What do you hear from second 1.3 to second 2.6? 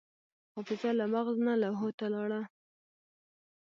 نه لوحو ته لاړه.